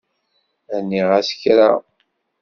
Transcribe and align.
Rniɣ-as 0.81 1.29
kra. 1.41 1.71